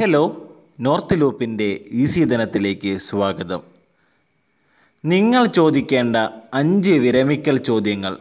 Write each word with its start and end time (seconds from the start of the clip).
Hello 0.00 0.48
north 0.80 1.20
ലൂപ്പിന്റെ 1.20 1.80
easy 1.90 2.24
ദിനത്തിലേക്ക് 2.24 2.96
സ്വാഗതം. 2.98 3.60
നിങ്ങൾ 5.04 5.44
ചോദിക്കേണ്ട 5.44 6.16
അഞ്ച് 6.54 6.90
വിരമിക്കൽ 6.90 7.56
ചോദ്യങ്ങൾ. 7.56 8.16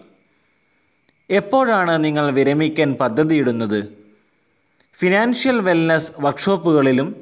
എപ്പോഴാണ് 1.30 2.04
നിങ്ങൾ 2.04 2.32
വിരമിക്കാൻ 2.32 2.94
പദ്ധതിയിടുന്നത്? 2.94 3.80
ഫിനാൻഷ്യൽ 5.00 5.60
വെൽനസ് 5.60 6.12
വർക്ക്ഷോപ്പുകളിലും 6.20 7.16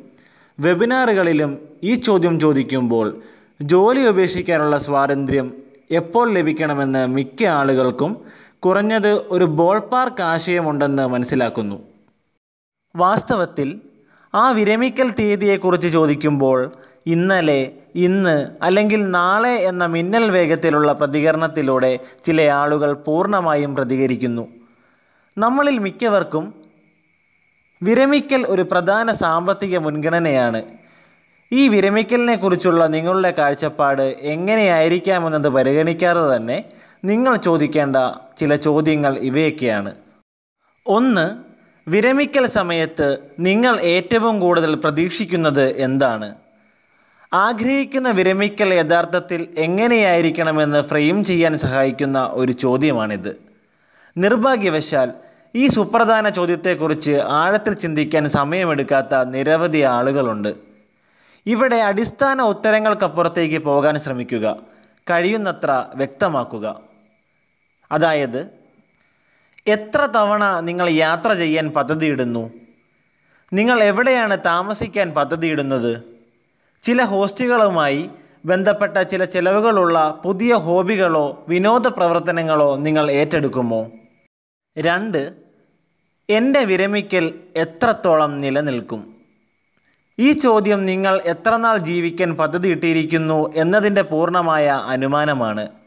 വെബിനാറുകളിലും 0.60 1.60
ഈ 1.84 1.94
ചോദ്യം 1.94 2.40
ചോദിക്കുമ്പോൾ 2.40 3.18
ജോലി 3.62 4.02
ഉപേക്ഷിക്കാനുള്ള 4.02 4.78
സ്വാതന്ത്ര്യം 4.78 5.54
എപ്പോൾ 5.92 6.34
ലഭിക്കണമെന്ന് 6.34 7.08
മിക്ക 7.08 7.44
ആളുകൾക്കും 7.46 8.22
കുറഞ്ഞത് 8.60 9.12
ഒരു 9.14 9.44
ബോൾ 9.44 9.80
പാർക്ക് 9.80 10.22
ആശയമുണ്ടെന്ന് 10.24 11.08
മനസ്സിലാക്കുന്നു. 11.08 11.80
വാസ്തവത്തിൽ 12.96 13.82
ആ 14.34 14.52
വിരമിക്കൽ 14.52 15.12
തീയതിയെക്കുറിച്ച് 15.12 15.88
ചോദിക്കുമ്പോൾ 15.88 16.72
ഇന്നലെ 17.08 17.72
ഇന്ന് 17.96 18.50
അല്ലെങ്കിൽ 18.62 19.10
നാളെ 19.10 19.56
എന്ന 19.56 19.86
മിന്നൽ 19.86 20.32
വേഗത്തിലുള്ള 20.32 20.94
പ്രതികരണത്തിലൂടെ 20.94 22.00
ചില 22.24 22.42
ആളുകൾ 22.42 22.94
പൂർണമായും 22.94 23.76
പ്രതികരിക്കുന്നു. 23.76 24.48
നമ്മളിൽ 25.38 25.78
മിക്കവർക്കും 25.78 26.54
വിരമിക്കൽ 27.84 28.46
ഒരു 28.46 28.62
പ്രധാന 28.62 29.12
സാമ്പത്തിക 29.14 29.78
മുൻഗണനയാണ്. 29.78 30.64
ഈ 31.52 31.68
വിരമിക്കലിനെ 31.68 32.36
കുറിച്ചുള്ള 32.36 32.86
നിങ്ങളുടെ 32.86 33.32
കാഴ്ചപ്പാട് 33.32 34.02
എങ്ങനെയായിരിക്കാമെന്നത് 34.02 35.48
പരിഗണിക്കാതെ 35.48 36.36
തന്നെ 36.36 36.66
നിങ്ങൾ 37.06 37.36
ചോദിക്കേണ്ട 37.36 37.96
ചില 38.38 38.56
ചോദ്യങ്ങൾ 38.56 39.18
ഇവയൊക്കെയാണ്. 39.18 39.96
ഒന്ന് 40.88 41.51
വിരമിക്കൽ 41.92 42.46
സമയത്ത് 42.48 43.18
നിങ്ങൾ 43.40 43.80
ഏറ്റവും 43.80 44.40
കൂടുതൽ 44.40 44.76
പ്രതീക്ഷിക്കുന്നത് 44.76 45.70
എന്താണ്? 45.70 46.36
ആഗ്രഹിക്കുന്ന 47.34 48.10
വിരമിക്കൽ 48.10 48.74
യഥാർത്ഥത്തിൽ 48.74 49.48
എങ്ങനെയായിരിക്കണമെന്ന് 49.58 50.82
ഫ്രെയിം 50.82 51.24
ചെയ്യാൻ 51.24 51.58
സഹായിക്കുന്ന 51.58 52.30
ഒരു 52.32 52.52
ചോദ്യമാണിത്. 52.52 53.42
നിർഭാഗ്യവശാൽ 54.18 55.14
ഈ 55.56 55.68
സുപ്രധാന 55.68 56.30
ചോദ്യത്തെക്കുറിച്ച് 56.30 57.12
ആഴത്തിൽ 57.12 57.74
ചിന്തിക്കാൻ 57.74 58.30
സമയമെടുക്കാത്ത 58.30 59.24
നിരവധി 59.24 59.78
ആളുകളുണ്ട്. 59.78 60.56
ഇവിടെ 61.46 61.76
അടിസ്ഥാന 61.76 62.42
ഉത്തരങ്ങൾക്കപ്പുറത്തേക്ക് 62.42 63.60
പോകാൻ 63.60 64.00
ശ്രമിക്കുക 64.00 64.58
കഴിയുന്നത്ര 65.12 65.86
വ്യക്തമാക്കുക. 65.96 66.82
അതായത് 67.92 68.61
എത്ര 69.68 70.06
തവണ 70.06 70.60
നിങ്ങൾ 70.60 70.90
യാത്ര 70.90 71.34
ചെയ്യാൻ 71.34 71.70
പദ്ധതിയിടുന്നു? 71.70 72.52
നിങ്ങൾ 73.54 73.84
എവിടെയാണ് 73.84 74.38
താമസിക്കാൻ 74.46 75.12
പദ്ധതിയിടുന്നത്? 75.12 76.04
ചില 76.84 77.04
ഹോസ്റ്റുകളുമായി 77.04 78.10
ബന്ധപ്പെട്ട 78.46 79.02
ചില 79.02 79.26
ചിലവുകളുള്ള 79.26 80.22
പുതിയ 80.26 80.56
ഹോബികളോ 80.56 81.46
വിനോദ 81.50 81.88
പ്രവർത്തനങ്ങളോ 81.88 82.76
നിങ്ങൾ 82.76 83.12
ഏറ്റെടുക്കുമോ? 83.12 83.92
രണ്ട് 84.78 85.34
എന്റെ 86.30 86.64
വിരമിക്കൽ 86.64 87.40
എത്രത്തോളം 87.56 88.42
നിലനിൽക്കും? 88.42 89.16
ഈ 90.20 90.32
ചോദ്യം 90.32 90.86
നിങ്ങൾ 90.86 91.22
എത്രനാൾ 91.26 91.78
ജീവിക്കാൻ 91.78 92.34
പദ്ധതിയിട്ടിരിക്കുന്നു 92.34 93.54
എന്നതിന്റെ 93.56 94.02
പൂർണമായ 94.02 94.68
അനുമാനമാണ്. 94.68 95.81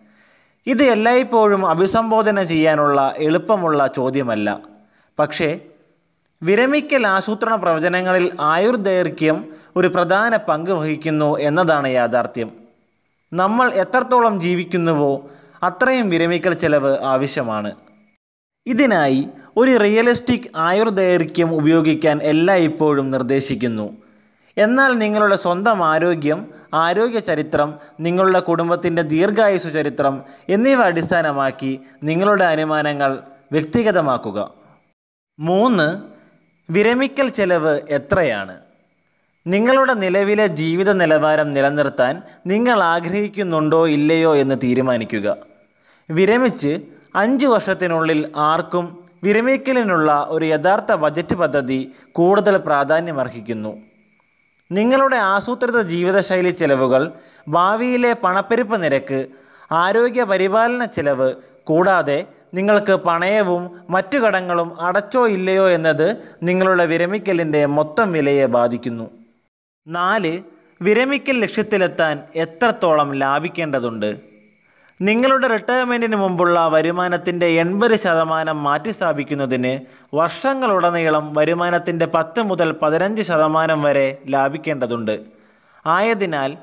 ഇത് 0.66 0.82
എല്ലായ്പ്പോഴും 0.82 1.66
അഭിസംബോധന 1.66 2.42
ചെയ്യാനുള്ള 2.42 3.14
എളുപ്പമുള്ള 3.18 3.86
ചോദ്യമല്ല. 3.86 4.60
പക്ഷേ 5.18 5.60
വിരമിക്കൽ 6.42 7.06
ആസൂത്രണ 7.06 7.54
പ്രവചനങ്ങളിൽ 7.54 8.32
ആയുർദൈർഘ്യം 8.40 9.52
ഒരു 9.76 9.88
പ്രധാന 9.88 10.36
പങ്ക് 10.36 10.70
വഹിക്കുന്നു 10.70 11.38
എന്നതാണ് 11.38 11.88
യാഥാർത്ഥ്യം. 11.88 12.50
നമ്മൾ 13.32 13.72
എത്രത്തോളം 13.72 14.40
ജീവിക്കുന്നുവോ 14.40 15.30
അത്രയും 15.62 16.08
വിരമിക്കൽ 16.08 16.54
ചെലവ് 16.54 16.98
ആവശ്യമാണ്. 16.98 17.74
ഇതിനായി 18.66 19.28
ഒരു 19.56 19.76
റിയലിസ്റ്റിക് 19.76 20.50
ആയുർദൈർഘ്യം 20.56 21.54
ഉപയോഗിക്കാൻ 21.54 22.22
എല്ലായ്പ്പോഴും 22.22 23.10
നിർദ്ദേശിക്കുന്നു. 23.10 24.03
എന്നാൽ 24.58 24.92
നിങ്ങളുടെ 24.98 25.36
സ്വന്തം 25.36 25.84
ആരോഗ്യം 25.84 26.50
ആരോഗ്യ 26.74 27.18
ചരിത്രം 27.18 27.74
നിങ്ങളുടെ 28.00 28.40
കുടുംബത്തിന്റെ 28.40 29.02
ദീർഘായുസ് 29.02 29.72
ചരിത്രം 29.72 30.22
എന്നിവ 30.48 30.82
അടിസ്ഥാനമാക്കി 30.82 31.80
നിങ്ങളുടെ 32.02 32.44
അനുമാനങ്ങൾ 32.44 33.18
വ്യക്തിഗതമാക്കുക. 33.52 34.50
മൂന്ന് 35.38 36.02
വിരമിക്കൽ 36.72 37.28
ചെലവ് 37.28 37.80
എത്രയാണ്? 37.90 38.56
നിങ്ങളുടെ 39.46 39.94
നിലവിലെ 39.94 40.46
ജീവിത 40.46 40.92
നിലവാരം 40.92 41.52
നിലനിർത്താൻ 41.52 42.22
നിങ്ങൾ 42.46 42.82
ആഗ്രഹിക്കുന്നുണ്ടോ 42.82 43.88
ഇല്ലയോ 43.88 44.36
എന്ന് 44.36 44.54
തീരുമാനിക്കുക. 44.62 45.36
വിരമിച്ച് 46.10 46.80
അഞ്ച് 47.16 47.46
വർഷത്തിനുള്ളിൽ 47.46 48.32
ആർക്കും 48.36 49.04
വിരമിക്കലിനുള്ള 49.24 50.26
ഒരു 50.28 50.44
യഥാർത്ഥ 50.44 50.92
ബജറ്റ് 50.92 51.34
പദ്ധതി 51.34 51.92
കൂടുതൽ 52.12 52.56
പ്രാധാന്യമർഹിക്കുന്നു. 52.56 53.93
നിങ്ങളുടെ 54.74 55.16
ആസൂത്രിത 55.16 55.80
ജീവിതശൈലി 55.82 56.50
ചെലവുകൾ 56.50 57.02
ഭാവിയിലെ 57.48 58.12
പണപ്പെരുപ്പ് 58.12 58.76
നിരക്ക് 58.82 59.18
ആരോഗ്യ 59.72 60.24
പരിപാലന 60.24 60.84
ചെലവ് 60.84 61.28
കൂടാതെ 61.64 62.18
നിങ്ങൾക്ക് 62.54 62.92
പണയവും 62.92 63.62
മറ്റു 63.90 64.18
കടങ്ങളും 64.18 64.68
അടച്ചോ 64.80 65.22
ഇല്ലയോ 65.28 65.70
എന്നത് 65.70 66.06
നിങ്ങളുടെ 66.42 66.84
വിരമിക്കലിന്റെ 66.86 67.66
മൊത്തം 67.66 68.12
വിലയെ 68.12 68.46
ബാധിക്കുന്നു. 68.46 69.06
നാല് 69.86 70.32
വിരമിക്കൽ 70.82 71.36
ലക്ഷ്യത്തിലെത്താൻ 71.40 72.14
എത്രത്തോളം 72.36 73.14
ലാഭിക്കേണ്ടതുണ്ട്? 73.14 74.10
നിങ്ങളുടെ 75.00 75.46
റിട്ടയർമെന്റിന് 75.46 76.16
മുമ്പുള്ള 76.16 76.68
വരുമാനത്തിന്റെ 76.68 77.46
എൺപത് 77.46 77.94
ശതമാനം 77.96 78.62
മാറ്റിസ്ഥാപിക്കുന്നതിന് 78.62 79.72
വർഷങ്ങളുടനീളം 80.14 81.34
വരുമാനത്തിന്റെ 81.34 82.06
പത്ത് 82.06 82.42
മുതൽ 82.42 82.72
പതിനഞ്ച് 82.82 83.22
ശതമാനം 83.22 83.82
വരെ 83.82 84.18
ലാഭിക്കേണ്ടതുണ്ട്. 84.28 85.20
ആയതിനാൽ 85.86 86.56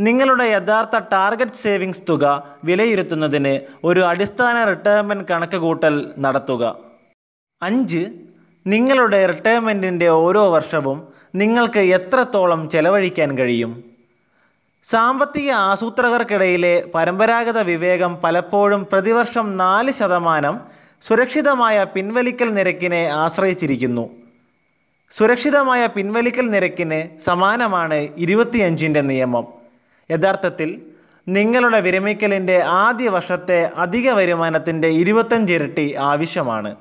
നിങ്ങളുടെ 0.00 0.44
യഥാർത്ഥ 0.44 0.98
ടാർഗറ്റ് 1.12 1.62
സേവിങ്സ് 1.62 2.02
തുക 2.08 2.24
വിലയിരുത്തുന്നതിന് 2.64 3.60
ഒരു 3.84 4.00
അടിസ്ഥാന 4.00 4.64
റിട്ടയർമെന്റ് 4.64 5.28
കണക്കുകൂട്ടൽ 5.30 6.14
നടത്തുക. 6.18 6.76
അഞ്ച് 7.62 8.02
നിങ്ങളുടെ 8.66 9.26
റിട്ടയർമെന്റിന്റെ 9.26 10.08
ഓരോ 10.08 10.50
വർഷവും 10.50 11.08
നിങ്ങൾക്ക് 11.34 11.78
എത്രത്തോളം 11.78 12.70
ചെലവഴിക്കാൻ 12.70 13.38
കഴിയും? 13.38 13.93
സാമ്പത്തിക 14.84 15.50
ആസൂത്രകർക്കിടയിലെ 15.50 16.90
പരമ്പരാഗത 16.94 17.58
വിവേകം 17.58 18.16
പലപ്പോഴും 18.16 18.86
പ്രതിവർഷം 18.92 19.56
നാല് 19.56 19.90
ശതമാനം 19.90 20.60
സുരക്ഷിതമായ 21.02 21.84
പിൻവലിക്കൽ 21.84 22.54
നിരക്കിനെ 22.54 23.06
ആശ്രയിച്ചിരിക്കുന്നു. 23.06 24.10
സുരക്ഷിതമായ 25.10 25.86
പിൻവലിക്കൽ 25.86 26.50
നിരക്കിന് 26.50 27.18
സമാനമാണ് 27.18 27.94
ഇരുപത്തിയഞ്ചിന്റെ 27.94 29.00
നിയമം. 29.00 29.46
യഥാർത്ഥത്തിൽ 30.10 30.82
നിങ്ങളുടെ 31.28 31.80
വിരമിക്കലിന്റെ 31.80 32.62
ആദ്യ 32.62 33.08
വർഷത്തെ 33.08 33.70
അധിക 33.76 34.10
വരുമാനത്തിന്റെ 34.10 34.88
ഇരുപത്തഞ്ച് 34.88 35.52
ഇരട്ടി 35.52 35.94
ആവശ്യമാണ്. 35.94 36.76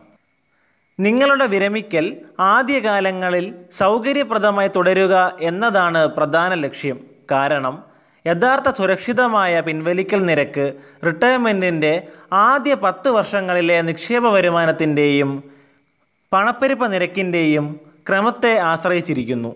നിങ്ങളുടെ 0.99 1.45
വിരമിക്കൽ 1.45 2.17
ആദ്യകാലങ്ങളിൽ 2.39 3.55
സൗകര്യപ്രദമായി 3.71 4.67
തുടരുക 4.67 5.37
എന്നതാണ് 5.41 6.07
പ്രധാന 6.07 6.53
ലക്ഷ്യം. 6.53 6.99
കാരണം 7.31 7.92
യഥാർത്ഥ 8.27 8.69
സുരക്ഷിതമായ 8.69 9.59
പിൻവലിക്കൽ 9.59 10.25
നിരക്ക് 10.25 10.73
റിട്ടയർമെന്റിന്റെ 11.05 12.07
ആദ്യ 12.33 12.73
പത്ത് 12.73 13.09
വർഷങ്ങളിലെ 13.09 13.81
നിക്ഷേപ 13.81 14.27
വരുമാനത്തിന്റെയും 14.27 15.43
പണപ്പെരുപ്പ 16.33 16.85
നിരക്കിന്റെയും 16.85 17.79
ക്രമത്തെ 18.09 18.57
ആശ്രയിച്ചിരിക്കുന്നു. 18.57 19.55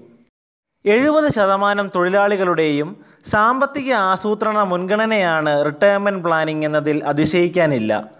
എഴുപത് 0.85 1.31
ശതമാനം 1.31 1.89
തൊഴിലാളികളുടെയും 1.95 2.97
സാമ്പത്തിക 3.25 3.93
ആസൂത്രണ 3.93 4.57
മുൻഗണനയാണ് 4.63 5.65
റിട്ടയർമെന്റ് 5.65 6.23
പ്ലാനിംഗ് 6.23 6.65
എന്നതിൽ 6.65 7.03
അതിശയിക്കാനില്ല. 7.03 8.11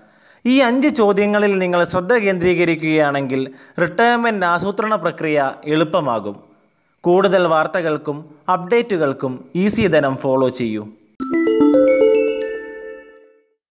ഈ 0.45 0.59
അഞ്ച് 0.59 0.87
ചോദ്യങ്ങളിൽ 0.87 1.57
നിങ്ങൾ 1.57 1.83
ശ്രദ്ധ 1.83 2.13
കേന്ദ്രീകരിക്കുകയാണെങ്കിൽ 2.13 3.53
റിട്ടയർമെന്റ് 3.81 4.45
ആസൂത്രണ 4.45 4.95
പ്രക്രിയ 4.95 5.53
എളുപ്പമാകും. 5.65 6.46
കൂടുതൽ 7.07 7.43
വാർത്തകൾക്കും 7.51 8.17
അപ്ഡേറ്റുകൾക്കും 8.53 9.33
ഈസി 9.63 9.83
ധനം 9.93 10.15
ഫോളോ 10.23 10.47
ചെയ്യൂ. 10.59 10.83